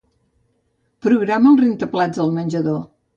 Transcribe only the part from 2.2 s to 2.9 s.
del menjador.